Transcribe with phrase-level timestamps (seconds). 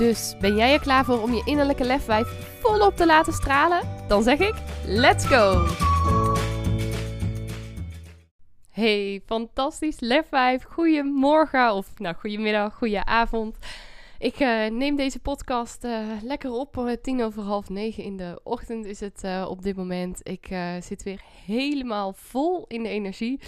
[0.00, 2.28] Dus ben jij er klaar voor om je innerlijke lefwijf
[2.60, 3.80] volop te laten stralen?
[4.08, 4.54] Dan zeg ik:
[4.84, 5.66] let's go!
[8.70, 10.62] Hey, fantastisch lefwijf.
[10.62, 13.56] Goedemorgen of nou goedemiddag, goedenavond.
[14.20, 16.98] Ik uh, neem deze podcast uh, lekker op.
[17.02, 20.20] Tien over half negen in de ochtend is het op dit moment.
[20.22, 20.48] Ik
[20.80, 23.40] zit weer helemaal vol in de energie.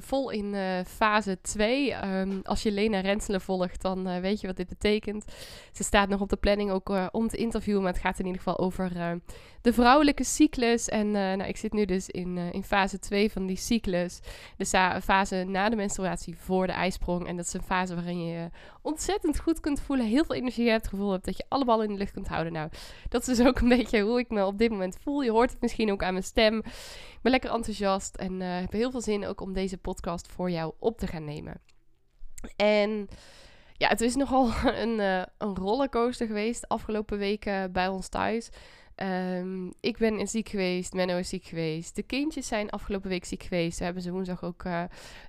[0.00, 0.54] vol in
[0.86, 1.92] fase 2.
[1.92, 5.24] Um, ehm, als je Lena Renselen volgt, dan weet je wat dit betekent.
[5.72, 7.82] Ze staat nog op de planning ook om te interviewen.
[7.82, 9.20] Maar het gaat in ieder geval over
[9.62, 10.88] de vrouwelijke cyclus.
[10.88, 14.20] En nou, ik zit nu dus in, in fase 2 van die cyclus.
[14.56, 14.66] De
[15.02, 17.26] fase na de menstruatie voor de ijsprong.
[17.26, 18.50] En dat is een fase waarin je je
[18.82, 21.86] ontzettend goed kunt voelen heel veel energie hebt, het gevoel hebt dat je alle ballen
[21.86, 22.52] in de lucht kunt houden.
[22.52, 22.68] Nou,
[23.08, 25.22] dat is dus ook een beetje hoe ik me op dit moment voel.
[25.22, 26.58] Je hoort het misschien ook aan mijn stem.
[26.58, 30.50] Ik ben lekker enthousiast en uh, heb heel veel zin ook om deze podcast voor
[30.50, 31.60] jou op te gaan nemen.
[32.56, 33.08] En
[33.72, 34.50] ja, het is nogal
[34.82, 38.50] een, uh, een rollercoaster geweest afgelopen weken bij ons thuis.
[39.02, 41.96] Um, ik ben ziek geweest, Menno is ziek geweest.
[41.96, 43.78] De kindjes zijn afgelopen week ziek geweest.
[43.78, 44.82] We hebben ze woensdag ook uh,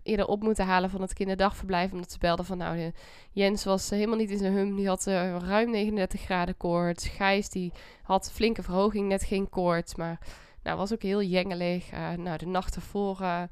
[0.04, 1.92] eerder op moeten halen van het kinderdagverblijf.
[1.92, 2.92] Omdat ze belden van, nou,
[3.32, 4.76] Jens was helemaal niet in zijn hum.
[4.76, 7.08] Die had uh, ruim 39 graden koorts.
[7.08, 7.72] Gijs, die
[8.04, 9.96] had flinke verhoging, net geen koorts.
[9.96, 10.20] Maar
[10.64, 11.92] nou, was ook heel jengelig.
[12.18, 13.48] Nou, de nacht ervoor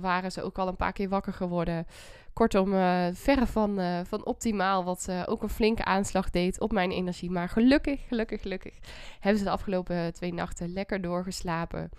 [0.00, 1.86] waren ze ook al een paar keer wakker geworden.
[2.32, 6.90] Kortom, uh, verre van, uh, van optimaal, wat ook een flinke aanslag deed op mijn
[6.90, 7.30] energie.
[7.30, 8.78] Maar gelukkig, gelukkig, gelukkig
[9.20, 11.90] hebben ze de afgelopen twee nachten lekker doorgeslapen.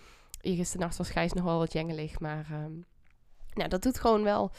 [0.74, 2.86] nacht was Gijs nog wel wat jengelig, maar um,
[3.54, 4.52] nou, dat doet gewoon wel,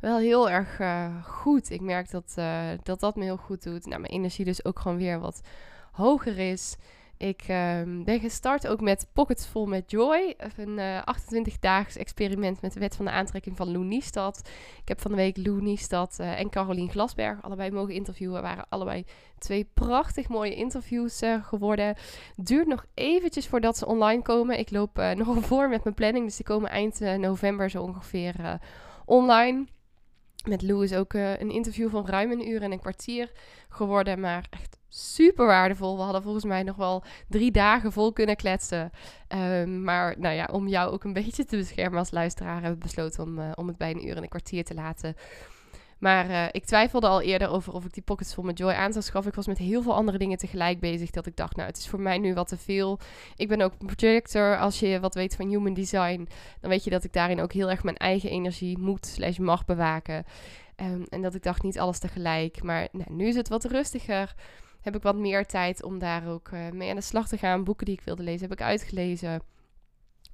[0.00, 0.80] wel heel erg
[1.26, 1.70] goed.
[1.70, 2.34] Ik merk dat,
[2.82, 3.86] dat dat me heel goed doet.
[3.86, 5.40] Nou, mijn energie dus ook gewoon weer wat
[5.92, 6.76] hoger is.
[7.16, 10.34] Ik um, ben gestart ook met Pockets Vol met Joy.
[10.56, 14.50] Een uh, eh, 28-daags experiment met de wet van de aantrekking van Lou Niestad.
[14.80, 18.42] Ik heb van de week Lou Niestad uh, en Carolien Glasberg allebei mogen interviewen.
[18.42, 19.04] waren allebei
[19.38, 21.96] twee prachtig mooie interviews uh, geworden.
[22.36, 24.58] Duurt nog eventjes voordat ze online komen.
[24.58, 26.24] Ik loop nogal voor met mijn planning.
[26.24, 28.60] Dus die komen eind november zo ongeveer
[29.04, 29.66] online.
[30.44, 33.30] Met Lou is ook een interview van ruim een uur en een kwartier
[33.68, 34.20] geworden.
[34.20, 35.96] Maar echt super waardevol.
[35.96, 38.90] We hadden volgens mij nog wel drie dagen vol kunnen kletsen.
[39.28, 42.84] Um, maar nou ja, om jou ook een beetje te beschermen als luisteraar, hebben we
[42.84, 45.14] besloten om, uh, om het bij een uur en een kwartier te laten.
[46.04, 48.92] Maar uh, ik twijfelde al eerder over of ik die pockets vol met Joy aan
[48.92, 49.30] zou schaffen.
[49.30, 51.10] Ik was met heel veel andere dingen tegelijk bezig.
[51.10, 52.98] Dat ik dacht, nou, het is voor mij nu wat te veel.
[53.36, 54.58] Ik ben ook projector.
[54.58, 56.28] Als je wat weet van human design,
[56.60, 59.64] dan weet je dat ik daarin ook heel erg mijn eigen energie moet slash mag
[59.64, 60.24] bewaken.
[60.76, 62.62] Um, en dat ik dacht, niet alles tegelijk.
[62.62, 64.34] Maar nou, nu is het wat rustiger
[64.80, 67.64] heb ik wat meer tijd om daar ook uh, mee aan de slag te gaan.
[67.64, 69.42] Boeken die ik wilde lezen heb ik uitgelezen.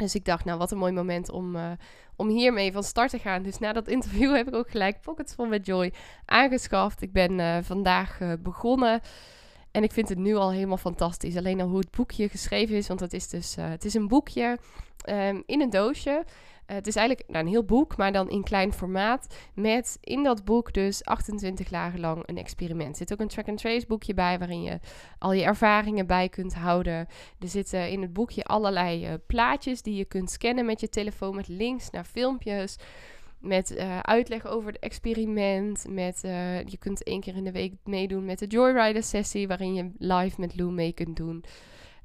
[0.00, 1.70] Dus ik dacht, nou wat een mooi moment om, uh,
[2.16, 3.42] om hiermee van start te gaan.
[3.42, 5.92] Dus na dat interview heb ik ook gelijk Pockets van met Joy
[6.24, 7.02] aangeschaft.
[7.02, 9.00] Ik ben uh, vandaag begonnen.
[9.70, 11.36] En ik vind het nu al helemaal fantastisch.
[11.36, 12.88] Alleen al hoe het boekje geschreven is.
[12.88, 14.58] Want het is dus het is een boekje
[15.08, 16.24] um, in een doosje.
[16.70, 19.34] Eh, het is eigenlijk nou, een heel boek, maar dan in klein formaat.
[19.54, 22.90] Met in dat boek dus 28 dagen lang een experiment.
[22.90, 24.78] Er zit ook een track-and-trace boekje bij waarin je
[25.18, 27.06] al je ervaringen bij kunt houden.
[27.38, 31.34] Er zitten in het boekje allerlei uh, plaatjes die je kunt scannen met je telefoon.
[31.34, 32.76] Met links naar filmpjes.
[33.38, 35.86] Met uh, uitleg over het experiment.
[35.88, 36.20] Met,
[36.66, 39.48] je kunt één keer in de week meedoen met de Joyrider sessie.
[39.48, 41.44] Waarin je live met Lou mee kunt doen.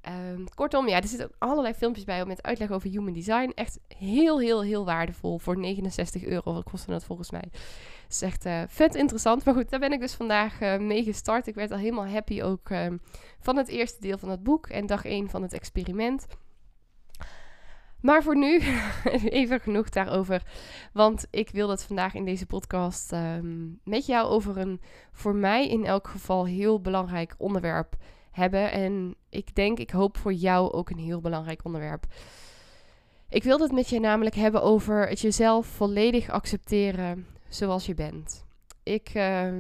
[0.07, 3.51] Um, kortom, ja, er zitten allerlei filmpjes bij met uitleg over human design.
[3.55, 5.39] Echt heel, heel, heel waardevol.
[5.39, 7.43] Voor 69 euro wat kostte dat volgens mij.
[8.03, 9.46] Het is echt uh, vet interessant.
[9.46, 11.47] Maar goed, daar ben ik dus vandaag uh, mee gestart.
[11.47, 13.02] Ik werd al helemaal happy ook um,
[13.40, 16.28] van het eerste deel van het boek en dag 1 van het experiment.
[18.02, 18.61] Maar voor nu
[19.40, 20.43] even genoeg daarover.
[20.93, 24.81] Want ik wil het vandaag in deze podcast um, met jou over een
[25.11, 27.96] voor mij in elk geval heel belangrijk onderwerp
[28.35, 28.72] hebben.
[28.72, 32.05] En ik denk, ik hoop voor jou ook een heel belangrijk onderwerp.
[33.29, 38.46] Ik wil het met je namelijk hebben over het jezelf volledig accepteren zoals je bent.
[38.84, 39.52] Ik uh,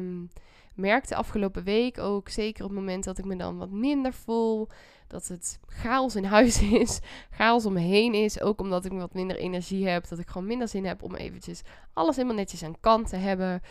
[0.73, 4.67] merkte afgelopen week ook, zeker op het moment dat ik me dan wat minder voel,
[5.07, 6.99] dat het chaos in huis is,
[7.29, 8.41] chaos om me heen is.
[8.41, 11.61] Ook omdat ik wat minder energie heb, dat ik gewoon minder zin heb om eventjes
[11.93, 13.61] alles helemaal netjes aan kant te hebben.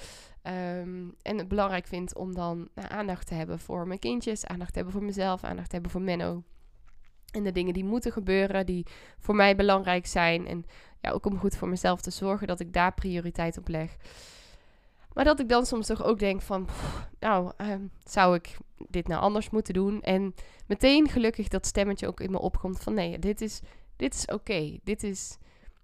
[0.45, 4.71] Ehm, en het belangrijk vind om dan nou, aandacht te hebben voor mijn kindjes, aandacht
[4.71, 6.43] te hebben voor mezelf, aandacht te hebben voor Menno.
[7.33, 8.87] En de dingen die moeten gebeuren, die
[9.19, 10.47] voor mij belangrijk zijn.
[10.47, 10.65] En
[11.01, 13.97] ja, ook om goed voor mezelf te zorgen dat ik daar prioriteit op leg.
[15.13, 16.69] Maar dat ik dan soms toch ook denk van,
[17.21, 18.57] nou, ehm, zou ik
[18.89, 20.03] dit nou anders moeten doen?
[20.03, 20.35] En
[20.67, 23.61] meteen gelukkig dat stemmetje ook in me opkomt van, nee, dit is,
[23.97, 24.79] dit is oké.
[24.83, 25.39] Dit is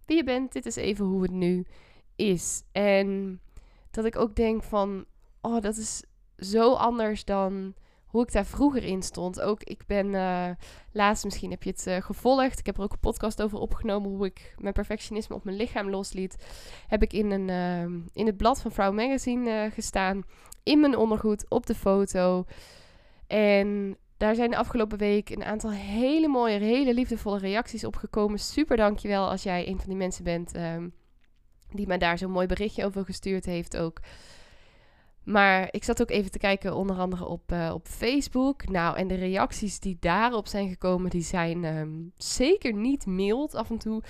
[0.06, 1.66] wie je bent, dit is even hoe het nu
[2.16, 2.62] is.
[2.72, 3.40] En
[3.90, 5.04] dat ik ook denk van,
[5.40, 6.04] oh, dat is
[6.37, 7.75] zo anders dan
[8.10, 9.40] hoe ik daar vroeger in stond.
[9.40, 10.48] Ook ik ben uh,
[10.92, 12.58] laatst, misschien heb je het uh, gevolgd.
[12.58, 15.90] Ik heb er ook een podcast over opgenomen hoe ik mijn perfectionisme op mijn lichaam
[15.90, 16.37] losliet.
[16.87, 20.22] Heb ik in, een, uh, in het blad van Vrouw Magazine gestaan.
[20.62, 22.44] In mijn ondergoed, op de foto.
[23.26, 28.38] En daar zijn de afgelopen week een aantal hele mooie, hele liefdevolle reacties op gekomen.
[28.38, 30.88] Super dankjewel als jij een van die mensen bent ehm,
[31.72, 34.00] die mij daar zo'n mooi berichtje over gestuurd heeft ook.
[35.25, 38.69] Maar ik zat ook even te kijken, onder andere op, uh, op Facebook.
[38.69, 43.70] Nou, en de reacties die daarop zijn gekomen, die zijn um, zeker niet mild af
[43.70, 44.02] en toe.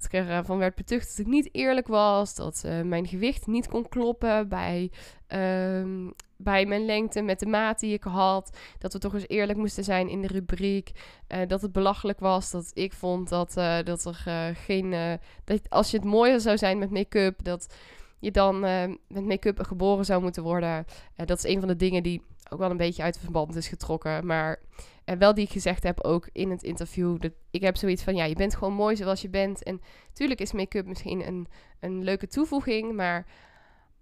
[0.00, 2.34] Dat ik ervan werd betucht dat ik niet eerlijk was.
[2.34, 4.90] Dat uh, mijn gewicht niet kon kloppen bij,
[5.28, 8.58] um, bij mijn lengte met de maat die ik had.
[8.78, 10.90] Dat we toch eens eerlijk moesten zijn in de rubriek.
[11.28, 12.50] Uh, dat het belachelijk was.
[12.50, 13.52] Dat ik vond dat,
[13.84, 15.18] dat er geen.
[15.44, 17.44] dat als je het mooier zou zijn met make-up.
[17.44, 17.74] Dat
[18.18, 18.60] je dan
[19.08, 20.84] met make-up geboren zou moeten worden.
[21.16, 23.68] Dat is een van de dingen die ook wel een beetje uit het verband is
[23.68, 24.26] getrokken.
[24.26, 24.60] Maar
[25.10, 27.20] uh, wel die ik gezegd heb ook in het interview.
[27.20, 29.62] Dat ik heb zoiets van, ja, je bent gewoon mooi zoals je bent.
[29.62, 31.46] En natuurlijk is make-up misschien een,
[31.80, 32.92] een leuke toevoeging.
[32.92, 33.26] Maar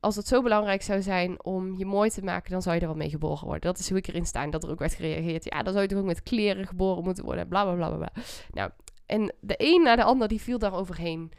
[0.00, 2.86] als het zo belangrijk zou zijn om je mooi te maken, dan zou je er
[2.86, 3.60] wel mee geboren worden.
[3.60, 4.42] Dat is hoe ik erin sta.
[4.42, 5.44] En dat er ook werd gereageerd.
[5.44, 7.48] Ja, dan zou je toch ook met kleren geboren moeten worden.
[7.48, 8.12] Bla, bla, bla, bla.
[8.50, 8.70] Nou,
[9.06, 11.32] en de een na de ander, die viel daar overheen.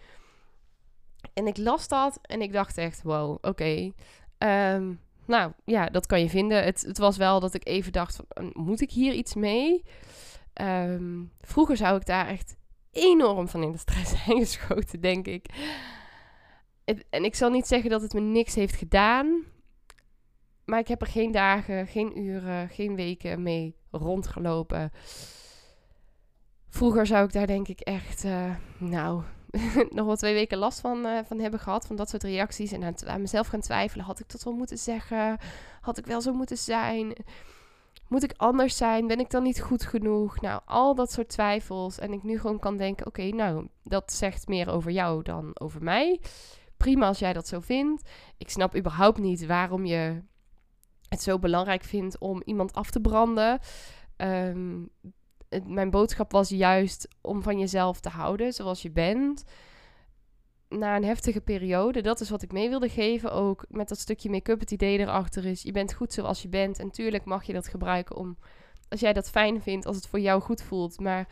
[1.33, 3.92] En ik las dat en ik dacht echt, wow, oké.
[4.38, 4.94] Ehm,
[5.30, 6.64] nou ja, dat kan je vinden.
[6.64, 9.84] Het, het, was wel dat ik even dacht, van, moet ik hier iets mee?
[10.54, 12.58] Ehm, vroeger zou ik daar echt
[12.92, 15.46] enorm van in de stress zijn geschoten, denk ik.
[17.10, 19.44] en ik zal niet zeggen dat het me niks heeft gedaan.
[20.66, 24.92] Maar ik heb er geen dagen, geen uren, geen weken mee rondgelopen.
[26.70, 29.24] Vroeger zou ik daar denk ik echt, uh, nou,
[29.96, 31.88] nog wel twee weken last van, uh, van hebben gehad.
[31.88, 32.72] Van dat soort reacties.
[32.72, 34.06] En aan, aan, mezelf gaan twijfelen.
[34.06, 35.38] Had ik dat wel moeten zeggen?
[35.81, 37.13] Had ik wel zo moeten zijn?
[38.07, 39.07] Moet ik anders zijn?
[39.07, 40.42] Ben ik dan niet goed genoeg?
[40.42, 42.00] Nou, al dat soort twijfels.
[42.00, 45.84] En ik nu gewoon kan denken: oké, nou, dat zegt meer over jou dan over
[45.84, 46.19] mij.
[46.78, 48.10] Prima als jij dat zo vindt.
[48.38, 50.22] Ik snap überhaupt niet waarom je
[51.10, 53.60] het zo belangrijk vindt om iemand af te branden.
[54.18, 54.90] Um,
[55.66, 59.44] mijn boodschap was juist om van jezelf te houden zoals je bent.
[60.69, 63.31] Na een heftige periode, dat is wat ik mee wilde geven.
[63.31, 66.80] Ook met dat stukje make-up, het idee erachter is: je bent goed zoals je bent.
[66.80, 68.38] En natuurlijk mag je dat gebruiken om,
[68.90, 71.00] als jij dat fijn vindt, als het voor jou goed voelt.
[71.00, 71.28] Maar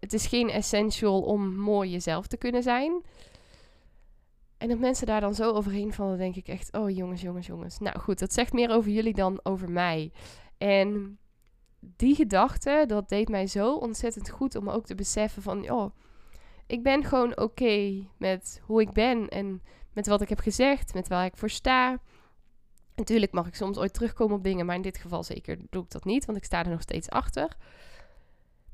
[0.00, 3.02] het is geen essential om mooi jezelf te kunnen zijn.
[4.58, 7.78] En dat mensen daar dan zo overheen vallen, denk ik echt: oh jongens, jongens, jongens.
[7.78, 10.12] Nou goed, dat zegt meer over jullie dan over mij.
[10.58, 11.18] En
[11.96, 15.94] die gedachte, dat deed mij zo ontzettend goed om ook te beseffen van, oh,
[16.66, 19.62] ik ben gewoon oké met hoe ik ben en
[19.92, 21.98] met wat ik heb gezegd, met waar ik voor sta.
[22.94, 25.90] Natuurlijk mag ik soms ooit terugkomen op dingen, maar in dit geval zeker doe ik
[25.90, 27.56] dat niet, want ik sta er nog steeds achter.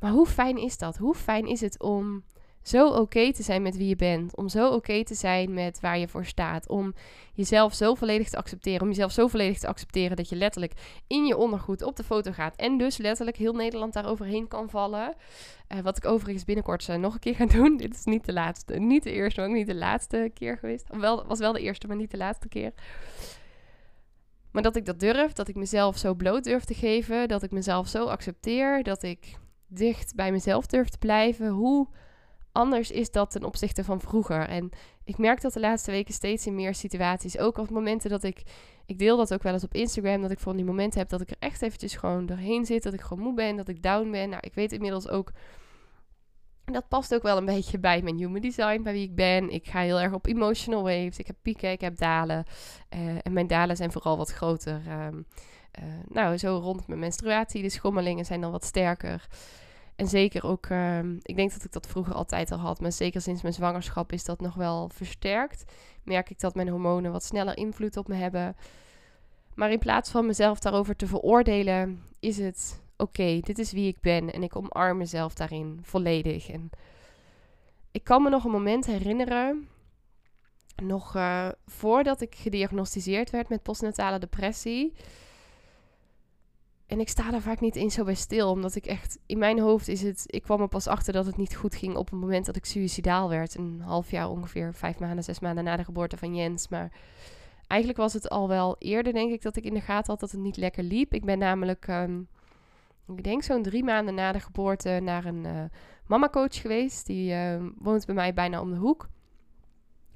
[0.01, 0.97] Maar hoe fijn is dat?
[0.97, 2.25] Hoe fijn is het om
[2.63, 4.37] zo oké te zijn met wie je bent.
[4.37, 6.69] Om zo oké te zijn met waar je voor staat.
[6.69, 6.95] Om
[7.33, 8.81] jezelf zo volledig te accepteren.
[8.81, 10.73] Om jezelf zo volledig te accepteren dat je letterlijk
[11.07, 12.57] in je ondergoed op de foto gaat.
[12.57, 15.15] En dus letterlijk heel Nederland daar overheen kan vallen.
[15.69, 17.77] Uh, wat ik overigens binnenkort uh, nog een keer ga doen.
[17.77, 18.75] Dit is niet de laatste.
[18.75, 20.89] Niet de eerste, maar ook niet de laatste keer geweest.
[20.89, 22.73] Wel, was wel de eerste, maar niet de laatste keer.
[24.53, 25.33] Maar dat ik dat durf.
[25.33, 27.29] Dat ik mezelf zo bloot durf te geven.
[27.29, 28.83] Dat ik mezelf zo accepteer.
[28.83, 31.49] Dat ik dicht bij mezelf durf te blijven.
[31.49, 31.89] Hoe
[32.53, 34.49] anders is dat ten opzichte van vroeger.
[34.49, 34.71] En
[35.05, 37.39] ik merk dat de laatste weken steeds in meer situaties.
[37.39, 38.43] Ook op momenten dat ik.
[38.87, 40.23] Ik deel dat ook wel eens op Instagram.
[40.23, 42.83] Dat ik van die momenten heb dat ik er echt eventjes gewoon doorheen zit.
[42.83, 43.57] Dat ik gewoon moe ben.
[43.57, 44.29] Dat ik down ben.
[44.29, 45.33] Nou, ik weet inmiddels ook.
[46.65, 49.51] Dat past ook wel een beetje bij mijn human design, bij wie ik ben.
[49.51, 51.19] Ik ga heel erg op emotional waves.
[51.19, 52.45] Ik heb pieken, ik heb dalen.
[52.95, 54.83] Uh, en mijn dalen zijn vooral wat groter.
[55.07, 55.27] Um,
[55.81, 57.63] uh, nou, zo rond mijn menstruatie.
[57.63, 59.27] De schommelingen zijn dan wat sterker.
[60.03, 63.21] En zeker ook, ehm, ik denk dat ik dat vroeger altijd al had, maar zeker
[63.21, 65.65] sinds mijn zwangerschap is dat nog wel versterkt.
[66.03, 68.57] Merk ik dat mijn hormonen wat sneller invloed op me hebben.
[69.55, 74.01] Maar in plaats van mezelf daarover te veroordelen, is het oké, dit is wie ik
[74.01, 76.51] ben en ik omarm mezelf daarin volledig.
[76.51, 76.71] En
[77.91, 79.69] ik kan me nog een moment herinneren,
[80.83, 84.93] nog uh, voordat ik gediagnosticeerd werd met postnatale depressie.
[86.93, 89.59] En ik sta daar vaak niet eens zo bij stil, omdat ik echt in mijn
[89.61, 90.23] hoofd is het.
[90.27, 92.65] Ik kwam er pas achter dat het niet goed ging op het moment dat ik
[92.65, 93.55] suicidaal werd.
[93.55, 96.69] Een half jaar ongeveer, vijf maanden, zes maanden na de geboorte van Jens.
[96.69, 96.93] Maar
[97.67, 100.31] eigenlijk was het al wel eerder, denk ik, dat ik in de gaten had dat
[100.31, 101.15] het niet lekker liep.
[101.15, 102.21] Ik ben namelijk, ehm,
[103.17, 105.65] ik denk zo'n drie maanden na de geboorte, naar een uh,
[106.07, 107.07] mama-coach geweest.
[107.07, 109.09] Die uh, woont bij mij bijna om de hoek.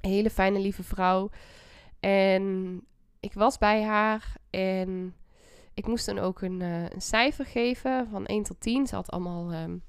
[0.00, 1.30] Hele fijne, lieve vrouw.
[2.00, 2.80] En
[3.20, 5.14] ik was bij haar en
[5.76, 8.86] ik moest dan ook een, uh, een cijfer geven van 1 tot 10.
[8.86, 9.82] Ze had allemaal um,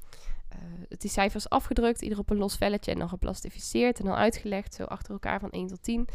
[0.98, 4.84] die cijfers afgedrukt, ieder op een los velletje en dan geplastificeerd en dan uitgelegd, zo
[4.84, 6.08] achter elkaar van 1 tot 10.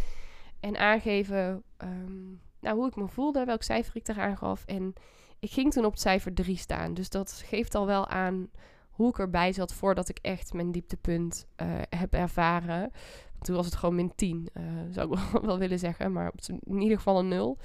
[0.60, 4.64] En aangeven um, nou, hoe ik me voelde, welk cijfer ik eraan gaf.
[4.66, 4.92] En
[5.38, 6.94] ik ging toen op het cijfer 3 staan.
[6.94, 8.50] Dus dat geeft al wel aan
[8.90, 12.92] hoe ik erbij zat voordat ik echt mijn dieptepunt uh, heb ervaren.
[13.40, 16.12] Toen was het gewoon min 10, uh, zou ik wel willen zeggen.
[16.12, 16.32] Maar
[16.66, 17.58] in ieder geval een 0.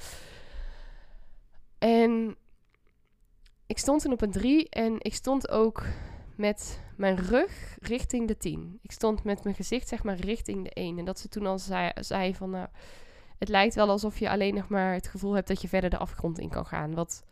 [1.80, 2.36] En
[3.66, 5.84] ik stond toen op een 3 en ik stond ook
[6.36, 8.80] met mijn rug richting de 10.
[8.82, 10.98] Ik stond met mijn gezicht zeg maar richting de 1.
[10.98, 12.56] En dat ze toen al zei, zei van...
[12.56, 12.64] Uh,
[13.38, 15.98] het lijkt wel alsof je alleen nog maar het gevoel hebt dat je verder de
[15.98, 16.94] afgrond in kan gaan.
[16.94, 17.24] Wat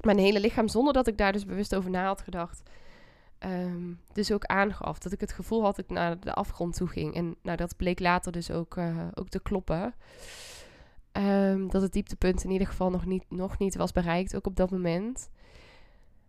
[0.00, 2.62] mijn hele lichaam, zonder dat ik daar dus bewust over na had gedacht...
[3.46, 4.98] Um, dus ook aangaf.
[4.98, 7.14] Dat ik het gevoel had dat ik naar de afgrond toe ging.
[7.14, 9.94] En nou, dat bleek later dus ook, uh, ook te kloppen.
[11.16, 14.56] Um, dat het dieptepunt in ieder geval nog niet, nog niet was bereikt, ook op
[14.56, 15.30] dat moment.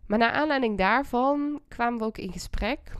[0.06, 2.92] Maar naar aanleiding daarvan kwamen we ook in gesprek.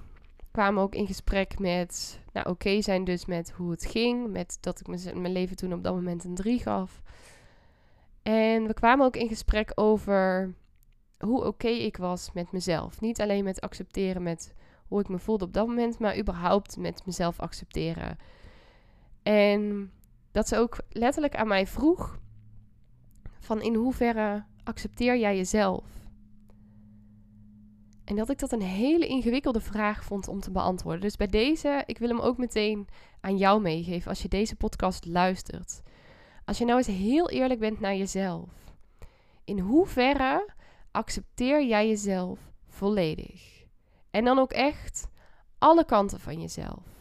[0.51, 4.31] Kwamen ook in gesprek met, nou oké zijn dus met hoe het ging.
[4.31, 7.03] Met dat ik mijn leven toen op dat moment een 3 gaf.
[8.23, 10.55] En we kwamen ook in gesprek over
[11.19, 13.01] hoe oké ik was met mezelf.
[13.01, 14.55] Niet alleen met accepteren met
[14.89, 18.19] hoe ik me voelde op dat moment, maar überhaupt met mezelf accepteren.
[19.23, 19.91] En
[20.37, 22.19] dat ze ook letterlijk aan mij vroeg:
[23.41, 25.85] van in hoeverre accepteer jij jezelf?
[28.05, 31.01] En dat ik dat een hele ingewikkelde vraag vond om te beantwoorden.
[31.01, 32.89] Dus bij deze, ik wil hem ook meteen
[33.21, 35.83] aan jou meegeven als je deze podcast luistert.
[36.45, 38.51] Als je nou eens heel eerlijk bent naar jezelf.
[39.45, 40.49] In hoeverre
[40.91, 42.39] accepteer jij jezelf
[42.69, 43.65] volledig?
[44.11, 45.09] En dan ook echt
[45.59, 46.96] alle kanten van jezelf.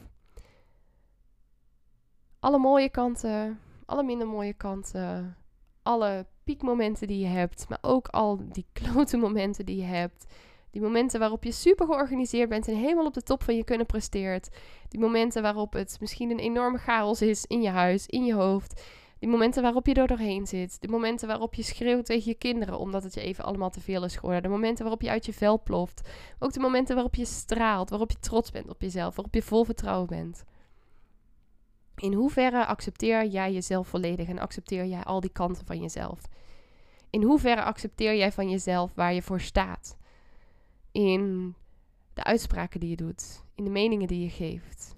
[2.46, 5.38] Alle mooie kanten, alle minder mooie kanten,
[5.84, 10.26] alle piekmomenten die je hebt, maar ook al die klote momenten die je hebt.
[10.72, 13.86] Die momenten waarop je super georganiseerd bent en helemaal op de top van je kunnen
[13.86, 14.50] presteert.
[14.90, 18.82] Die momenten waarop het misschien een enorme chaos is in je huis, in je hoofd.
[19.20, 20.82] Die momenten waarop je er doorheen zit.
[20.82, 24.04] De momenten waarop je schreeuwt tegen je kinderen omdat het je even allemaal te veel
[24.04, 24.44] is geworden.
[24.44, 26.10] De momenten waarop je uit je vel ploft.
[26.40, 29.64] Ook de momenten waarop je straalt, waarop je trots bent op jezelf, waarop je vol
[29.64, 30.44] vertrouwen bent.
[31.96, 36.22] In hoeverre accepteer jij jezelf volledig en accepteer jij al die kanten van jezelf?
[37.10, 39.98] In hoeverre accepteer jij van jezelf waar je voor staat?
[40.92, 41.56] In
[42.14, 44.96] de uitspraken die je doet, in de meningen die je geeft.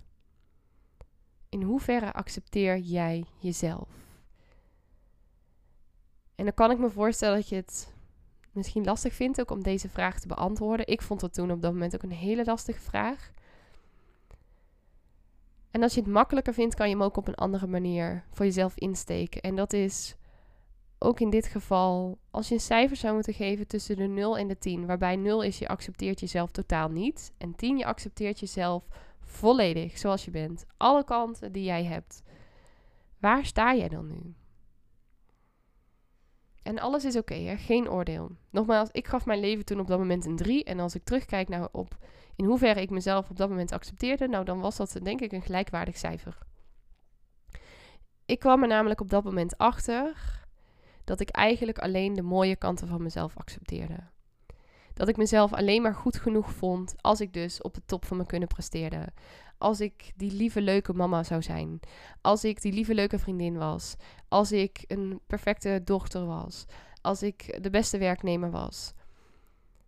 [1.50, 3.90] In hoeverre accepteer jij jezelf?
[6.36, 7.94] En dan kan ik me voorstellen dat je het
[8.52, 10.88] misschien lastig vindt ook om deze vraag te beantwoorden.
[10.88, 13.32] Ik vond het toen op dat moment ook een hele lastige vraag.
[15.78, 18.46] En als je het makkelijker vindt, kan je hem ook op een andere manier voor
[18.46, 19.42] jezelf insteken.
[19.42, 20.16] En dat is
[21.00, 24.48] ook in dit geval, als je een cijfer zou moeten geven tussen de 0 en
[24.48, 28.88] de 10, waarbij 0 is je accepteert jezelf totaal niet en 10 je accepteert jezelf
[29.20, 30.66] volledig zoals je bent.
[30.78, 32.24] Alle kanten die jij hebt.
[33.20, 34.34] Waar sta jij dan nu?
[36.64, 38.32] En alles is oké, geen oordeel.
[38.50, 40.64] Nogmaals, ik gaf mijn leven toen op dat moment een 3.
[40.64, 41.98] En als ik terugkijk naar op
[42.38, 45.42] in hoeverre ik mezelf op dat moment accepteerde, nou dan was dat denk ik een
[45.42, 46.38] gelijkwaardig cijfer.
[48.26, 50.16] Ik kwam er namelijk op dat moment achter
[51.04, 53.98] dat ik eigenlijk alleen de mooie kanten van mezelf accepteerde.
[54.94, 58.18] Dat ik mezelf alleen maar goed genoeg vond als ik dus op de top van
[58.18, 59.08] me kunnen presteerde.
[59.58, 61.80] Als ik die lieve leuke mama zou zijn.
[62.22, 63.96] Als ik die lieve leuke vriendin was.
[64.28, 66.66] Als ik een perfecte dochter was.
[67.02, 68.94] Als ik de beste werknemer was.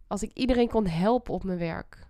[0.08, 2.09] Als ik iedereen kon helpen op mijn werk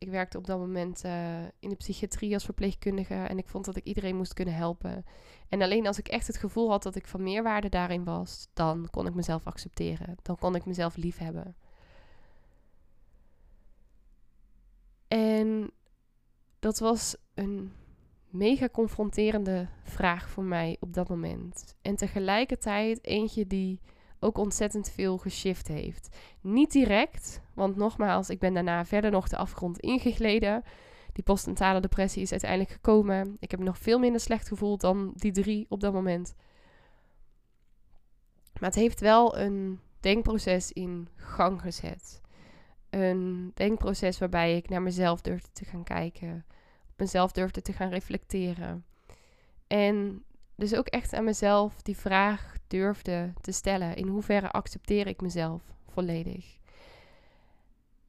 [0.00, 3.76] ik werkte op dat moment uh, in de psychiatrie als verpleegkundige en ik vond dat
[3.76, 5.04] ik iedereen moest kunnen helpen.
[5.48, 8.88] En alleen als ik echt het gevoel had dat ik van meerwaarde daarin was, dan
[8.90, 10.16] kon ik mezelf accepteren.
[10.22, 11.56] Dan kon ik mezelf lief hebben.
[15.08, 15.70] En
[16.58, 17.72] dat was een
[18.28, 21.74] mega confronterende vraag voor mij op dat moment.
[21.82, 23.80] En tegelijkertijd eentje die
[24.20, 26.16] ook ontzettend veel geshift heeft.
[26.40, 30.62] Niet direct, want nogmaals, ik ben daarna verder nog de afgrond ingegleden.
[31.12, 33.36] Die postnatale depressie is uiteindelijk gekomen.
[33.40, 36.34] Ik heb me nog veel minder slecht gevoeld dan die drie op dat moment.
[38.52, 42.20] Maar het heeft wel een denkproces in gang gezet.
[42.90, 46.44] Een denkproces waarbij ik naar mezelf durfde te gaan kijken.
[46.90, 48.84] Op mezelf durfde te gaan reflecteren.
[49.66, 50.24] En
[50.60, 53.96] dus ook echt aan mezelf die vraag durfde te stellen.
[53.96, 56.58] In hoeverre accepteer ik mezelf volledig?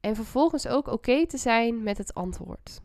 [0.00, 2.80] En vervolgens ook oké te zijn met het antwoord.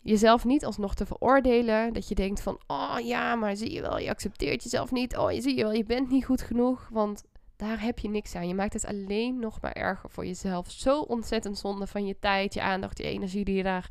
[0.00, 1.92] Jezelf niet alsnog te veroordelen.
[1.92, 5.16] Dat je denkt van, oh ja, maar zie je wel, je accepteert jezelf niet.
[5.16, 6.88] Oh, je zie je wel, je bent niet goed genoeg.
[6.92, 7.24] Want
[7.56, 8.48] daar heb je niks aan.
[8.48, 10.70] Je maakt het alleen nog maar erger voor jezelf.
[10.70, 13.90] Zo ontzettend zonde van je tijd, je aandacht, je energie die je daar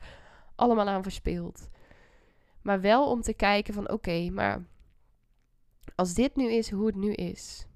[0.56, 1.70] allemaal aan verspeelt.
[2.70, 4.66] Maar wel om te kijken van oké, maar
[5.96, 7.68] als dit nu is hoe het nu is,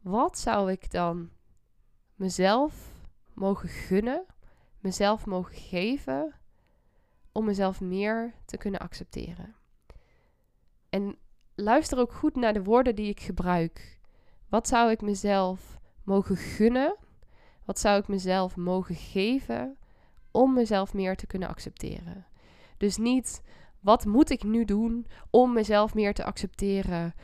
[0.00, 1.30] wat zou ik dan
[2.14, 2.92] mezelf
[3.34, 4.26] mogen gunnen,
[4.80, 6.34] mezelf mogen geven
[7.32, 9.54] om mezelf meer te kunnen accepteren?
[10.88, 11.18] En
[11.54, 13.98] luister ook goed naar de woorden die ik gebruik.
[14.48, 16.96] Wat zou ik mezelf mogen gunnen?
[17.64, 19.78] Wat zou ik mezelf mogen geven
[20.30, 22.26] om mezelf meer te kunnen accepteren?
[22.76, 23.42] Dus niet
[23.86, 27.14] wat moet ik nu doen om mezelf meer te accepteren?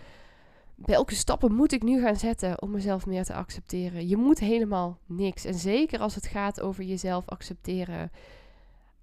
[0.74, 4.08] Welke stappen moet ik nu gaan zetten om mezelf meer te accepteren?
[4.08, 5.44] Je moet helemaal niks.
[5.44, 8.10] En zeker als het gaat over jezelf accepteren.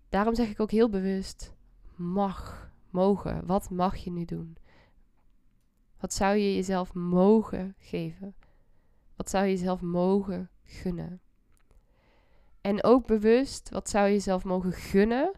[0.09, 1.53] Daarom zeg ik ook heel bewust:
[1.95, 3.45] mag, mogen.
[3.45, 4.57] Wat mag je nu doen?
[5.99, 8.35] Wat zou je jezelf mogen geven?
[9.15, 11.21] Wat zou je jezelf mogen gunnen?
[12.61, 15.31] En ook bewust, wat zou je jezelf mogen gunnen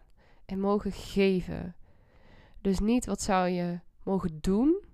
[0.44, 1.74] en mogen geven?
[2.62, 4.84] Dus niet wat zou je mogen doen.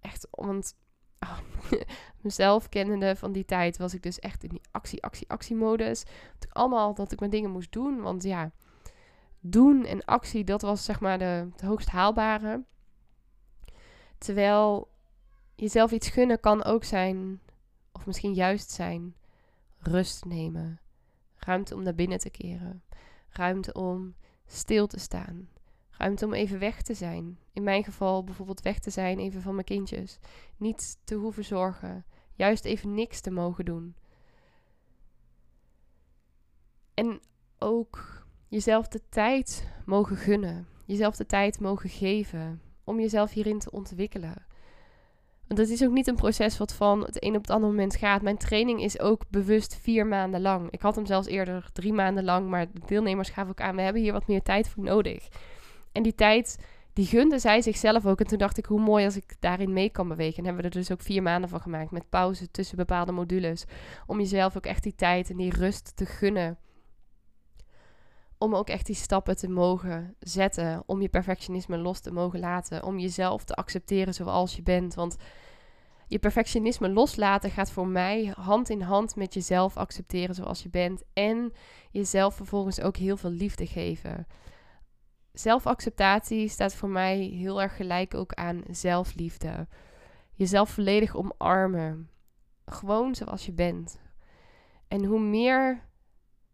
[0.00, 0.74] Echt, want
[1.20, 1.38] oh,
[2.20, 6.04] mezelf kennende van die tijd was ik dus echt in die actie, actie, actiemodus.
[6.34, 8.00] Dat ik allemaal dat ik mijn dingen moest doen.
[8.00, 8.50] Want ja,
[9.40, 12.64] doen en actie, dat was zeg maar de, het hoogst haalbare.
[14.18, 14.90] Terwijl
[15.54, 17.40] jezelf iets gunnen kan ook zijn,
[17.92, 19.16] of misschien juist zijn,
[19.78, 20.80] rust nemen.
[21.36, 22.82] Ruimte om naar binnen te keren.
[23.28, 24.14] Ruimte om
[24.46, 25.48] stil te staan.
[26.02, 27.38] Ruimte om even weg te zijn.
[27.52, 30.18] In mijn geval bijvoorbeeld weg te zijn even van mijn kindjes.
[30.56, 32.04] Niet te hoeven zorgen.
[32.34, 33.94] Juist even niks te mogen doen.
[36.94, 37.20] En
[37.58, 40.66] ook jezelf de tijd mogen gunnen.
[40.84, 44.46] Jezelf de tijd mogen geven om jezelf hierin te ontwikkelen.
[45.46, 47.96] Want het is ook niet een proces wat van het een op het andere moment
[47.96, 48.22] gaat.
[48.22, 50.70] Mijn training is ook bewust vier maanden lang.
[50.70, 53.82] Ik had hem zelfs eerder drie maanden lang, maar de deelnemers gaven ook aan: we
[53.82, 55.28] hebben hier wat meer tijd voor nodig.
[55.92, 56.58] En die tijd,
[56.92, 58.20] die gunde zij zichzelf ook.
[58.20, 60.38] En toen dacht ik, hoe mooi als ik daarin mee kan bewegen.
[60.38, 63.64] En hebben we er dus ook vier maanden van gemaakt met pauze tussen bepaalde modules.
[64.06, 66.58] Om jezelf ook echt die tijd en die rust te gunnen.
[68.38, 70.82] Om ook echt die stappen te mogen zetten.
[70.86, 72.84] Om je perfectionisme los te mogen laten.
[72.84, 74.94] Om jezelf te accepteren zoals je bent.
[74.94, 75.16] Want
[76.06, 81.02] je perfectionisme loslaten gaat voor mij hand in hand met jezelf accepteren zoals je bent.
[81.12, 81.52] En
[81.90, 84.26] jezelf vervolgens ook heel veel liefde geven
[85.32, 89.66] zelfacceptatie staat voor mij heel erg gelijk ook aan zelfliefde.
[90.32, 92.10] Jezelf volledig omarmen.
[92.66, 94.00] Gewoon zoals je bent.
[94.88, 95.82] En hoe meer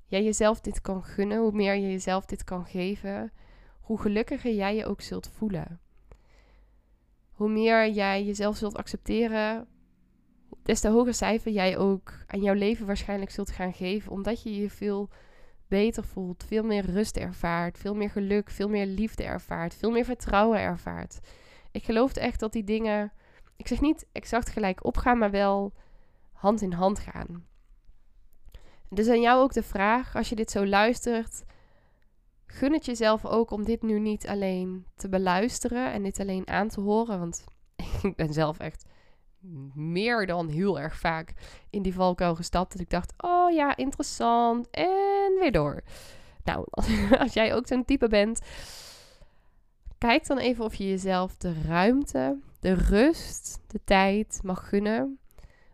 [0.07, 3.33] jij jezelf dit kan gunnen, hoe meer je jezelf dit kan geven,
[3.81, 5.81] hoe gelukkiger jij je ook zult voelen.
[7.33, 9.69] Hoe meer jij jezelf zult accepteren,
[10.63, 14.55] des te hoger cijfer jij ook aan jouw leven waarschijnlijk zult gaan geven, omdat je
[14.61, 15.09] je veel
[15.69, 20.05] beter voelt, veel meer rust ervaart, veel meer geluk, veel meer liefde ervaart, veel meer
[20.05, 21.19] vertrouwen ervaart.
[21.71, 23.13] Ik geloof echt dat die dingen,
[23.57, 25.73] ik zeg niet exact gelijk opgaan, maar wel
[26.33, 27.47] hand in hand gaan.
[28.91, 31.45] Dus aan jou ook de vraag, als je dit zo luistert,
[32.47, 36.69] gun het jezelf ook om dit nu niet alleen te beluisteren en dit alleen aan
[36.69, 37.45] te horen, want
[38.03, 38.85] ik ben zelf echt
[39.75, 41.33] meer dan heel erg vaak
[41.71, 42.73] in die valkuil gestapt.
[42.73, 44.71] Dat ik dacht, oh ja, interessant.
[44.71, 45.83] En weer door.
[46.45, 46.67] Nou,
[47.23, 48.41] als, jij ook zo'n type bent,
[49.99, 55.19] kijk dan even of je jezelf de ruimte, de rust, de tijd mag gunnen.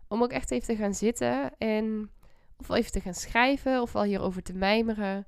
[0.07, 2.09] Om ook echt even te gaan zitten en
[2.57, 5.27] of even te gaan schrijven of wel hierover te mijmeren.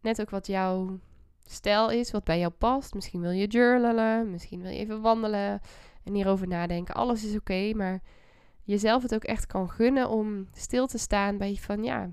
[0.00, 0.98] Net ook wat jouw
[1.46, 2.94] stijl is, wat bij jou past.
[2.94, 5.60] Misschien wil je journalen, misschien wil je even wandelen
[6.04, 6.94] en hierover nadenken.
[6.94, 8.02] Alles is oké, maar
[8.64, 12.10] jezelf het ook echt kan gunnen om stil te staan bij van ja,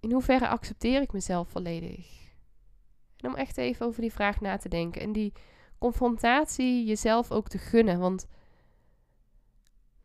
[0.00, 2.20] in hoeverre accepteer ik mezelf volledig?
[3.16, 5.32] En om echt even over die vraag na te denken en die
[5.78, 8.26] confrontatie jezelf ook te gunnen, want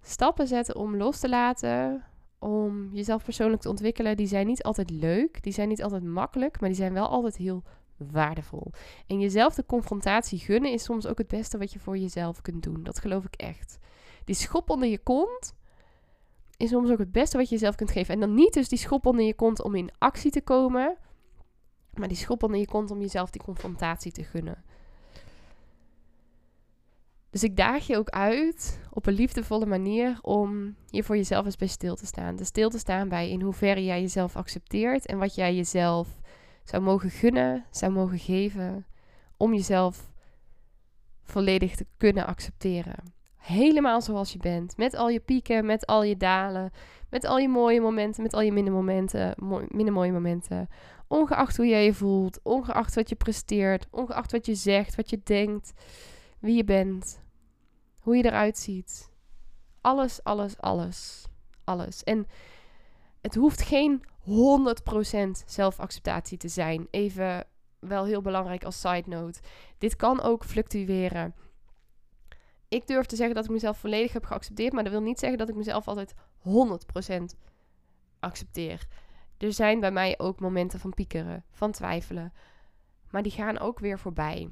[0.02, 2.06] stappen zetten om los te laten,
[2.40, 6.60] om jezelf persoonlijk te ontwikkelen, die zijn niet altijd leuk, die zijn niet altijd makkelijk,
[6.60, 7.64] maar die zijn wel altijd heel
[7.98, 8.72] waardevol.
[9.08, 12.64] En jezelf de confrontatie gunnen is soms ook het beste wat je voor jezelf kunt
[12.64, 12.84] doen.
[12.84, 13.80] Dat geloof ik echt.
[14.24, 15.56] Die schop onder je kont
[16.58, 18.14] is soms ook het beste wat je jezelf kunt geven.
[18.14, 20.98] En dan niet dus die schop onder je kont om in actie te komen,
[21.94, 24.64] maar die schop onder je kont om jezelf die confrontatie te gunnen.
[27.30, 31.56] Dus ik daag je ook uit op een liefdevolle manier om hier voor jezelf eens
[31.56, 32.36] bij stil te staan.
[32.36, 36.20] Dus stil te staan bij in hoeverre jij jezelf accepteert en wat jij jezelf
[36.68, 38.86] zou mogen gunnen, zou mogen geven
[39.38, 40.12] om jezelf
[41.24, 43.14] volledig te kunnen accepteren.
[43.36, 46.72] Helemaal zoals je bent, met al je pieken, met al je dalen,
[47.10, 49.36] met al je mooie momenten, met al je minder momenten,
[49.68, 50.70] minder mooie momenten.
[51.08, 55.20] Ongeacht hoe jij je voelt, ongeacht wat je presteert, ongeacht wat je zegt, wat je
[55.24, 55.74] denkt,
[56.40, 57.22] wie je bent,
[58.00, 59.12] hoe je eruit ziet.
[59.82, 61.26] Alles, alles, alles.
[61.64, 62.04] Alles.
[62.04, 62.28] En
[63.22, 64.32] het hoeft geen 100%
[65.46, 66.88] zelfacceptatie te zijn.
[66.92, 67.46] Even
[67.80, 69.40] wel heel belangrijk als side note.
[69.78, 71.36] Dit kan ook fluctueren.
[72.68, 75.38] Ik durf te zeggen dat ik mezelf volledig heb geaccepteerd, maar dat wil niet zeggen
[75.38, 77.38] dat ik mezelf altijd 100%
[78.20, 78.88] accepteer.
[79.38, 82.34] Er zijn bij mij ook momenten van piekeren, van twijfelen.
[83.10, 84.50] Maar die gaan ook weer voorbij.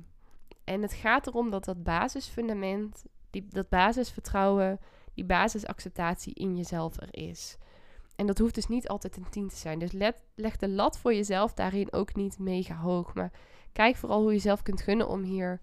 [0.64, 4.80] En het gaat erom dat dat basisfundament, die, dat basisvertrouwen,
[5.14, 7.58] die basisacceptatie in jezelf er is.
[8.16, 9.80] En dat hoeft dus niet altijd een 10 te zijn.
[9.80, 13.14] Dus let, leg de lat voor jezelf daarin ook niet mega hoog.
[13.14, 13.32] Maar
[13.72, 15.60] kijk vooral hoe je zelf kunt gunnen om hier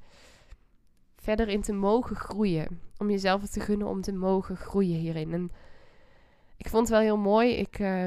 [1.17, 2.81] verder in te mogen groeien.
[2.99, 5.33] Om jezelf te gunnen om te mogen groeien hierin.
[5.33, 5.51] En
[6.57, 7.53] ik vond het wel heel mooi.
[7.53, 8.07] Ik, uh,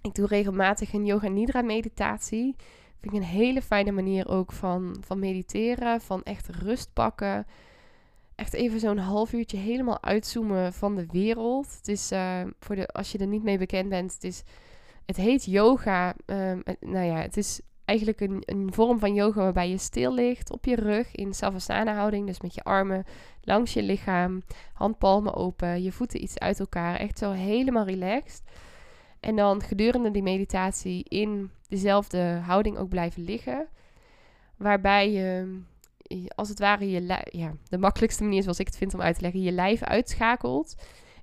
[0.00, 2.54] ik doe regelmatig een yoga nidra meditatie.
[3.00, 7.46] Vind ik een hele fijne manier ook van, van mediteren, van echt rust pakken.
[8.38, 11.76] Echt even zo'n half uurtje helemaal uitzoomen van de wereld.
[11.76, 14.42] Het is, uh, voor de, als je er niet mee bekend bent, het, is,
[15.06, 16.14] het heet yoga.
[16.26, 20.50] Um, nou ja, het is eigenlijk een, een vorm van yoga waarbij je stil ligt
[20.50, 22.26] op je rug in savasana houding.
[22.26, 23.04] Dus met je armen
[23.42, 26.96] langs je lichaam, handpalmen open, je voeten iets uit elkaar.
[26.96, 28.42] Echt zo helemaal relaxed.
[29.20, 33.66] En dan gedurende die meditatie in dezelfde houding ook blijven liggen.
[34.56, 35.58] Waarbij je,
[36.34, 39.20] als het ware, je ja, de makkelijkste manier zoals ik het vind om uit te
[39.20, 40.74] leggen, je lijf uitschakelt.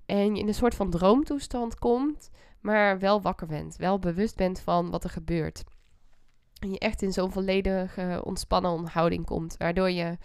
[0.06, 2.30] En je in een soort van droomtoestand komt,
[2.62, 3.76] maar wel wakker bent.
[3.76, 5.64] Wel bewust bent van wat er gebeurt.
[6.60, 9.58] En je echt in zo'n volledige ontspannen houding komt.
[9.58, 10.18] Waardoor je,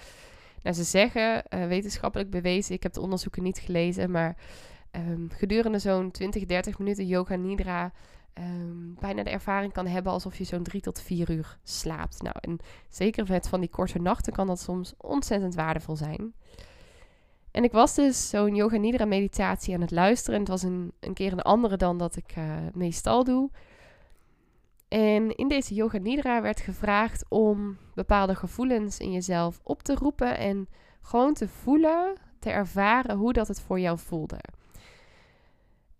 [0.62, 4.36] nou ze zeggen, uh, wetenschappelijk bewezen, ik heb de onderzoeken niet gelezen, maar
[4.92, 7.92] um, gedurende zo'n 20, 30 minuten yoga nidra
[8.34, 12.22] um, bijna de ervaring kan hebben alsof je zo'n 3 tot 4 uur slaapt.
[12.22, 16.34] Nou, en zeker met van die korte nachten kan dat soms ontzettend waardevol zijn.
[17.50, 20.40] En ik was dus zo'n yoga nidra meditatie aan het luisteren.
[20.40, 23.50] Het was een, een keer een andere dan dat ik uh, meestal doe.
[24.88, 30.38] En in deze yoga nidra werd gevraagd om bepaalde gevoelens in jezelf op te roepen
[30.38, 30.68] en
[31.02, 34.38] gewoon te voelen, te ervaren hoe dat het voor jou voelde.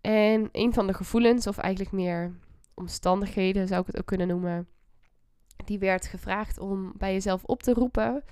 [0.01, 2.35] En een van de gevoelens, of eigenlijk meer
[2.73, 4.67] omstandigheden zou ik het ook kunnen noemen,
[5.65, 8.23] die werd gevraagd om bij jezelf op te roepen,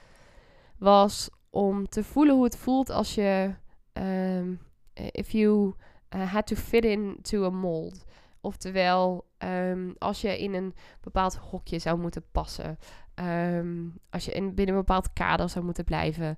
[0.77, 3.55] was om te voelen hoe het voelt als je,
[3.93, 4.59] um,
[4.93, 5.73] if you
[6.15, 8.05] uh, had to fit into a mold.
[8.41, 12.77] Oftewel, um, als je in een bepaald hokje zou moeten passen.
[13.15, 16.37] Um, als je in, binnen een bepaald kader zou moeten blijven.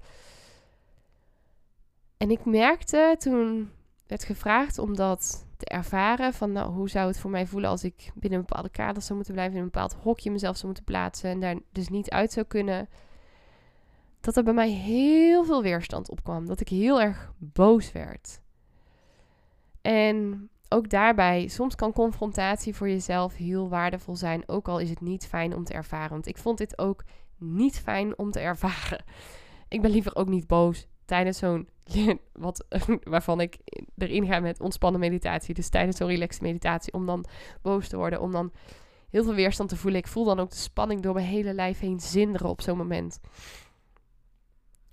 [2.18, 3.72] En ik merkte toen
[4.12, 6.34] werd gevraagd om dat te ervaren.
[6.34, 9.16] Van nou, hoe zou het voor mij voelen als ik binnen een bepaalde kader zou
[9.16, 12.32] moeten blijven, in een bepaald hokje mezelf zou moeten plaatsen en daar dus niet uit
[12.32, 12.90] zou kunnen.
[14.22, 16.46] Dat er bij mij heel veel weerstand opkwam.
[16.46, 18.42] Dat ik heel erg boos werd.
[19.82, 24.44] En ook daarbij, soms kan confrontatie voor jezelf heel waardevol zijn.
[24.48, 26.10] Ook al is het niet fijn om te ervaren.
[26.10, 27.04] Want ik vond dit ook
[27.38, 29.04] niet fijn om te ervaren.
[29.68, 31.70] Ik ben liever ook niet boos tijdens zo'n,
[32.34, 32.66] wat,
[33.14, 33.58] waarvan ik
[33.98, 35.54] erin ga met ontspannen meditatie.
[35.54, 37.26] Dus tijdens zo'n relaxed meditatie, om dan
[37.62, 38.52] boos te worden, om dan
[39.10, 40.00] heel veel weerstand te voelen.
[40.00, 43.20] Ik voel dan ook de spanning door mijn hele lijf heen zinderen op zo'n moment.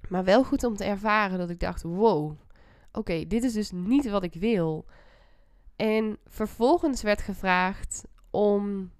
[0.09, 2.33] Maar wel goed om te ervaren dat ik dacht, wow,
[2.93, 4.87] oké, dit is dus niet wat ik wil.
[5.77, 8.93] En vervolgens werd gevraagd om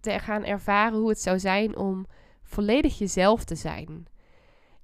[0.00, 2.06] te gaan ervaren hoe het zou zijn om
[2.42, 4.06] volledig jezelf te zijn.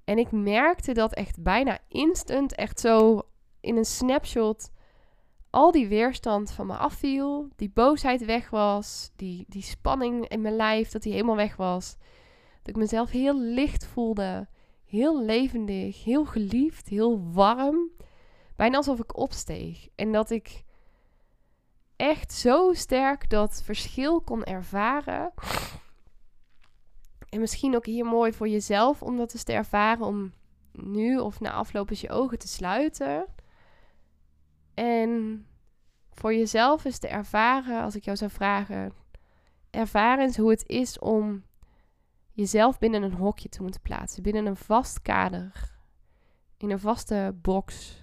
[0.07, 3.21] En ik merkte dat echt bijna instant, echt zo
[3.59, 4.71] in een snapshot,
[5.49, 7.47] al die weerstand van me afviel.
[7.55, 9.11] Die boosheid weg was.
[9.15, 11.95] Die, die spanning in mijn lijf, dat die helemaal weg was.
[12.57, 14.47] Dat ik mezelf heel licht voelde.
[14.85, 17.91] Heel levendig, heel geliefd, heel warm.
[18.55, 19.87] bijna alsof ik opsteeg.
[19.95, 20.63] En dat ik
[21.95, 25.33] echt zo sterk dat verschil kon ervaren.
[27.29, 30.05] En misschien ook hier mooi voor jezelf om dat eens te ervaren.
[30.05, 30.33] Om
[30.71, 33.25] nu of na afloop eens je ogen te sluiten.
[34.73, 35.45] En
[36.11, 38.93] voor jezelf eens te ervaren, als ik jou zou vragen.
[39.69, 41.43] Ervaar eens hoe het is om
[42.31, 44.23] jezelf binnen een hokje te moeten plaatsen.
[44.23, 45.75] Binnen een vast kader.
[46.57, 47.95] In een vaste box.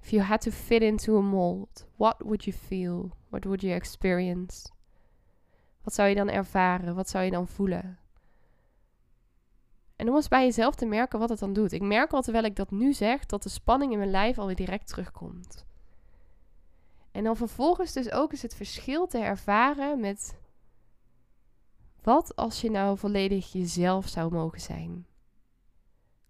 [0.00, 3.10] If you had to fit into a mold, what would you feel?
[3.28, 4.68] What would you experience?
[5.88, 6.94] Wat zou je dan ervaren?
[6.94, 7.98] Wat zou je dan voelen?
[9.96, 11.72] En om eens bij jezelf te merken wat het dan doet.
[11.72, 14.56] Ik merk al terwijl ik dat nu zeg, dat de spanning in mijn lijf alweer
[14.56, 15.64] direct terugkomt.
[17.10, 20.38] En dan vervolgens dus ook eens het verschil te ervaren met
[22.02, 25.06] wat als je nou volledig jezelf zou mogen zijn?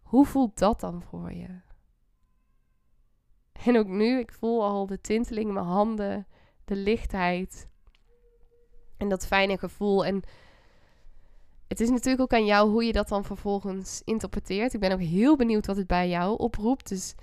[0.02, 1.60] Hoe voelt dat dan voor je?
[3.52, 6.26] En ook nu, ik voel al de tinteling in mijn handen,
[6.64, 7.67] de lichtheid
[8.98, 10.04] en dat fijne gevoel.
[10.04, 10.22] En
[11.68, 14.74] het is natuurlijk ook aan jou hoe je dat dan vervolgens interpreteert.
[14.74, 16.88] Ik ben ook heel benieuwd wat het bij jou oproept.
[16.88, 17.14] Dus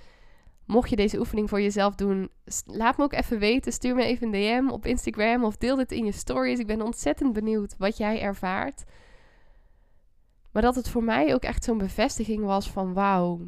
[0.65, 2.29] mocht je deze oefening voor jezelf doen,
[2.65, 3.73] laat me ook even weten.
[3.73, 6.59] Stuur me even een DM op Instagram of deel dit in je stories.
[6.59, 8.83] Ik ben ontzettend benieuwd wat jij ervaart.
[10.51, 13.39] Maar dat het voor mij ook echt zo'n bevestiging was van wauw.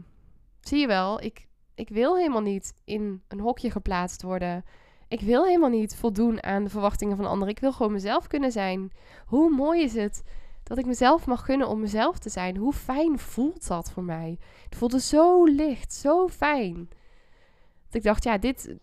[0.62, 4.64] Zie je wel, ik, ik wil helemaal niet in een hokje geplaatst worden.
[5.08, 7.54] Ik wil helemaal niet voldoen aan de verwachtingen van anderen.
[7.54, 8.92] Ik wil gewoon mezelf kunnen zijn.
[9.26, 10.24] Hoe mooi is het
[10.64, 12.58] dat ik mezelf mag gunnen om mezelf te zijn?
[12.58, 14.38] Hoe fijn voelt dat voor mij?
[14.64, 16.90] Het voelde zo licht, zo fijn.
[17.86, 18.76] Dat ik dacht, ja, dit,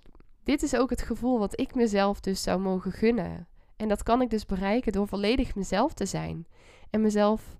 [0.45, 3.47] dit is ook het gevoel wat ik mezelf dus zou mogen gunnen.
[3.77, 6.47] En dat kan ik dus bereiken door volledig mezelf te zijn.
[6.91, 7.57] En mezelf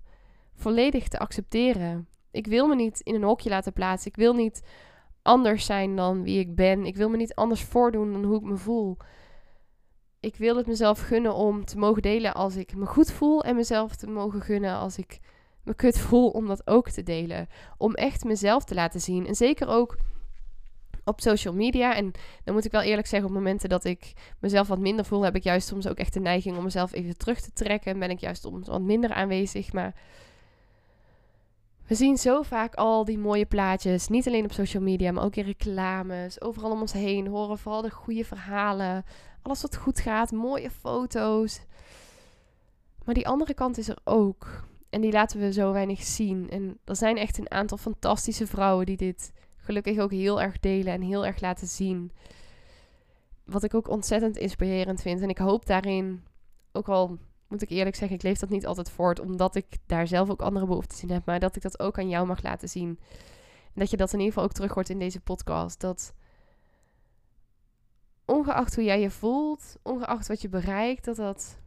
[0.53, 2.07] volledig te accepteren.
[2.31, 4.11] Ik wil me niet in een hokje laten plaatsen.
[4.11, 4.61] Ik wil niet
[5.25, 6.85] anders zijn dan wie ik ben.
[6.85, 8.97] Ik wil me niet anders voordoen dan hoe ik me voel.
[10.19, 13.43] Ik wil het mezelf gunnen om te mogen delen als ik me goed voel.
[13.43, 15.19] En mezelf te mogen gunnen als ik
[15.63, 17.47] me kut voel om dat ook te delen.
[17.77, 19.27] Om echt mezelf te laten zien.
[19.27, 19.97] En zeker ook
[21.03, 21.95] op social media.
[21.95, 22.11] En
[22.43, 25.35] dan moet ik wel eerlijk zeggen, op momenten dat ik mezelf wat minder voel, heb
[25.35, 27.91] ik juist soms ook echt de neiging om mezelf even terug te trekken.
[27.91, 29.73] En ben ik juist soms wat minder aanwezig.
[29.73, 29.95] Maar
[31.87, 35.35] we zien zo vaak al die mooie plaatjes, niet alleen op social media, maar ook
[35.35, 37.27] in reclames, overal om ons heen.
[37.27, 39.03] Horen vooral de goede verhalen,
[39.41, 41.61] alles wat goed gaat, mooie foto's.
[43.03, 44.67] Maar die andere kant is er ook.
[44.89, 46.49] En die laten we zo weinig zien.
[46.49, 50.93] En er zijn echt een aantal fantastische vrouwen die dit gelukkig ook heel erg delen
[50.93, 52.11] en heel erg laten zien.
[53.43, 55.21] Wat ik ook ontzettend inspirerend vind.
[55.21, 56.23] En ik hoop daarin,
[56.71, 60.07] ook al moet ik eerlijk zeggen, ik leef dat niet altijd voort, omdat ik daar
[60.07, 62.69] zelf ook andere behoeftes in heb, maar dat ik dat ook aan jou mag laten
[62.69, 62.99] zien.
[63.63, 65.79] En dat je dat in ieder geval ook terug hoort in deze podcast.
[65.79, 66.13] Dat
[68.25, 71.57] ongeacht hoe jij je voelt, ongeacht wat je bereikt, dat dat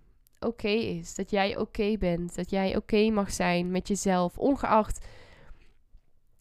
[0.40, 1.14] oké is.
[1.14, 2.34] Dat jij oké bent.
[2.34, 4.38] Dat jij oké mag zijn met jezelf.
[4.38, 5.06] Ongeacht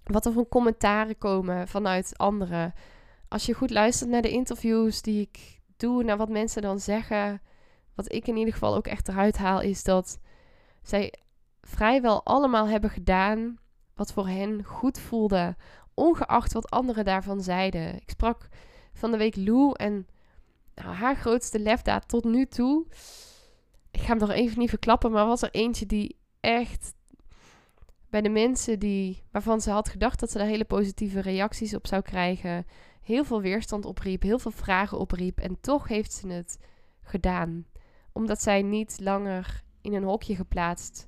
[0.03, 2.73] wat er voor commentaren komen vanuit anderen.
[3.27, 7.41] Als je goed luistert naar de interviews die ik doe, naar wat mensen dan zeggen
[7.97, 10.19] wat ik in ieder geval ook echt eruit haal, is dat
[10.81, 11.13] zij
[11.61, 13.59] vrijwel allemaal hebben gedaan
[13.95, 15.55] wat voor hen goed voelde,
[15.93, 17.95] ongeacht wat anderen daarvan zeiden.
[17.95, 18.47] Ik sprak
[18.93, 20.07] van de week Lou en
[20.75, 22.85] nou, haar grootste lefdaad tot nu toe.
[23.91, 26.93] Ik ga hem nog even niet verklappen, maar was er eentje die echt
[28.09, 31.87] bij de mensen die, waarvan ze had gedacht dat ze daar hele positieve reacties op
[31.87, 32.65] zou krijgen,
[33.01, 35.39] heel veel weerstand opriep, heel veel vragen opriep.
[35.39, 36.59] En toch heeft ze het
[37.01, 37.65] gedaan
[38.17, 41.07] omdat zij niet langer in een hokje geplaatst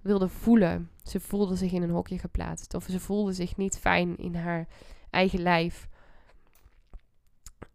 [0.00, 0.90] wilde voelen.
[1.02, 2.74] Ze voelde zich in een hokje geplaatst.
[2.74, 4.66] Of ze voelde zich niet fijn in haar
[5.10, 5.88] eigen lijf.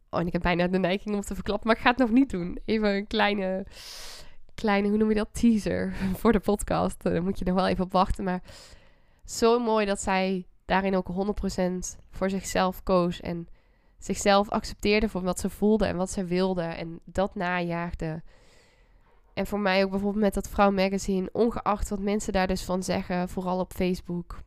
[0.09, 2.11] Oh, en ik heb bijna de neiging om te verklappen, maar ik ga het nog
[2.11, 2.59] niet doen.
[2.65, 3.65] Even een kleine,
[4.55, 7.03] kleine hoe noem je dat, teaser voor de podcast.
[7.03, 8.23] Daar moet je nog wel even op wachten.
[8.23, 8.41] Maar
[9.25, 11.07] zo mooi dat zij daarin ook
[11.97, 13.19] 100% voor zichzelf koos.
[13.19, 13.47] En
[13.97, 16.63] zichzelf accepteerde voor wat ze voelde en wat ze wilde.
[16.63, 18.21] En dat najaagde.
[19.37, 22.83] En voor mij ook bijvoorbeeld met dat Vrouw Magazine, ongeacht wat mensen daar dus van
[22.83, 24.41] zeggen, vooral op Facebook.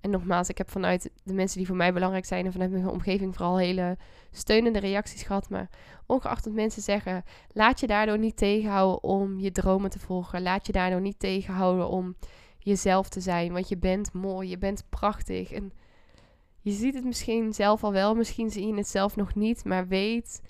[0.00, 2.88] En nogmaals, ik heb vanuit de mensen die voor mij belangrijk zijn en vanuit mijn
[2.88, 3.96] omgeving vooral hele
[4.30, 5.48] steunende reacties gehad.
[5.48, 5.68] Maar
[6.06, 10.42] ongeacht wat mensen zeggen, laat je daardoor niet tegenhouden om je dromen te volgen.
[10.42, 12.16] Laat je daardoor niet tegenhouden om
[12.58, 13.52] jezelf te zijn.
[13.52, 15.52] Want je bent mooi, je bent prachtig.
[15.52, 15.72] En
[16.60, 19.64] je ziet het misschien zelf al wel, misschien zie je het zelf nog niet.
[19.64, 20.40] Maar weet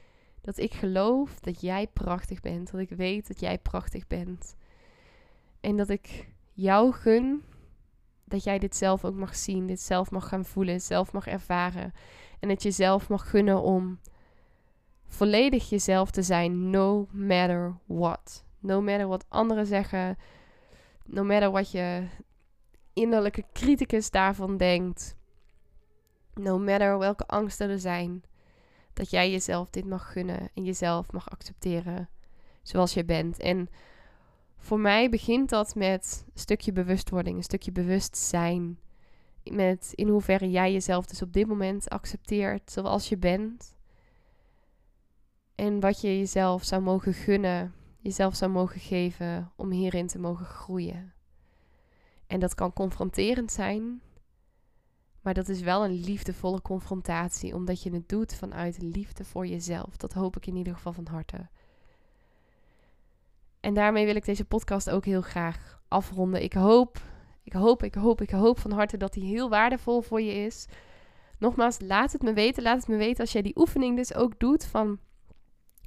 [0.40, 2.70] dat ik geloof dat jij prachtig bent.
[2.70, 4.54] Dat ik weet dat jij prachtig bent.
[5.60, 7.42] En dat ik jou gun
[8.30, 11.92] dat jij dit zelf ook mag zien, dit zelf mag gaan voelen, zelf mag ervaren.
[12.40, 13.98] En dat je zelf mag gunnen om
[15.06, 18.44] volledig jezelf te zijn, no matter what.
[18.58, 20.16] No matter wat anderen zeggen,
[21.06, 22.06] no matter wat je
[22.92, 25.16] innerlijke criticus daarvan denkt,
[26.34, 28.22] no matter welke angsten er zijn,
[29.00, 32.08] dat jij jezelf dit mag gunnen en jezelf mag accepteren
[32.62, 33.38] zoals je bent.
[33.38, 33.68] En
[34.56, 38.78] voor mij begint dat met een stukje bewustwording, een stukje bewustzijn.
[39.44, 43.74] Met in hoeverre jij jezelf dus op dit moment accepteert zoals je bent.
[45.54, 50.46] En wat je jezelf zou mogen gunnen, jezelf zou mogen geven om hierin te mogen
[50.46, 51.12] groeien.
[52.26, 54.00] En dat kan confronterend zijn,
[55.20, 59.96] maar dat is wel een liefdevolle confrontatie, omdat je het doet vanuit liefde voor jezelf.
[59.96, 61.48] Dat hoop ik in ieder geval van harte.
[63.60, 66.42] En daarmee wil ik deze podcast ook heel graag afronden.
[66.42, 67.00] Ik hoop,
[67.42, 70.66] ik hoop, ik hoop, ik hoop van harte dat die heel waardevol voor je is.
[71.38, 72.62] Nogmaals, laat het me weten.
[72.62, 74.98] Laat het me weten als jij die oefening dus ook doet van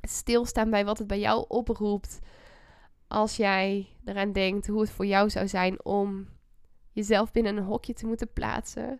[0.02, 2.20] stilstaan bij wat het bij jou oproept.
[3.08, 6.28] Als jij eraan denkt hoe het voor jou zou zijn om
[6.92, 9.00] jezelf binnen een hokje te moeten plaatsen.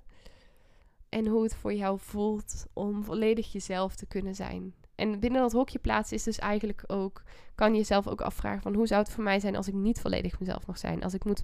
[1.14, 4.74] En hoe het voor jou voelt om volledig jezelf te kunnen zijn.
[4.96, 7.24] En binnen dat hokje plaatsen is dus eigenlijk ook,
[7.56, 10.02] kan je jezelf ook afvragen van hoe zou het voor mij zijn als ik niet
[10.02, 11.04] volledig mezelf mag zijn?
[11.04, 11.42] Als ik moet,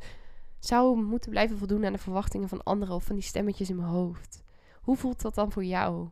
[0.59, 3.87] zou moeten blijven voldoen aan de verwachtingen van anderen of van die stemmetjes in mijn
[3.87, 4.43] hoofd.
[4.81, 6.09] Hoe voelt dat dan voor jou?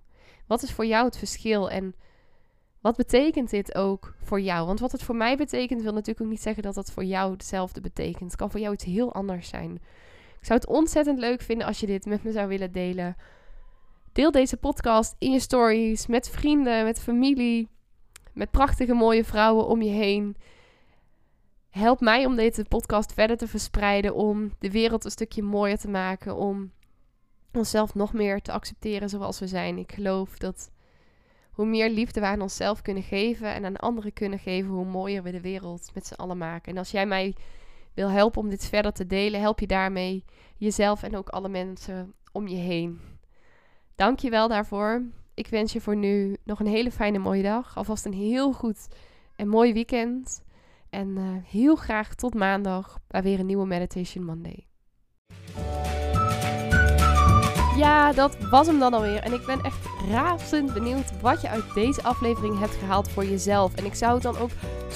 [0.48, 1.96] Wat is voor jou het verschil en
[2.82, 4.68] wat betekent dit ook voor jou?
[4.68, 7.32] Want wat het voor mij betekent wil natuurlijk ook niet zeggen dat dat voor jou
[7.32, 8.32] hetzelfde betekent.
[8.32, 9.74] Het kan voor jou iets heel anders zijn.
[10.40, 13.16] Ik zou het ontzettend leuk vinden als je dit met me zou willen delen
[14.18, 17.68] Deel deze podcast in je stories met vrienden, met familie,
[18.34, 20.36] met prachtige mooie vrouwen om je heen.
[21.70, 25.88] Help mij om deze podcast verder te verspreiden, om de wereld een stukje mooier te
[25.88, 26.72] maken, om
[27.54, 29.78] onszelf nog meer te accepteren zoals we zijn.
[29.78, 30.72] Ik geloof dat
[31.52, 35.24] hoe meer liefde we aan onszelf kunnen geven en aan anderen kunnen geven, hoe mooier
[35.24, 36.72] we de wereld met z'n allen maken.
[36.72, 37.36] En als jij mij
[37.94, 40.24] wil helpen om dit verder te delen, help je daarmee
[40.56, 43.16] jezelf en ook alle mensen om je heen.
[43.98, 45.02] Dank je wel daarvoor.
[45.34, 47.78] Ik wens je voor nu nog een hele fijne mooie dag.
[47.78, 48.88] Alvast een heel goed
[49.36, 50.44] en mooi weekend.
[50.90, 54.66] En uh, heel graag tot maandag bij weer een nieuwe Meditation Monday.
[57.78, 59.20] Ja, dat was hem dan alweer.
[59.20, 63.76] En ik ben echt razend benieuwd wat je uit deze aflevering hebt gehaald voor jezelf.
[63.76, 64.52] En ik zou het dan ook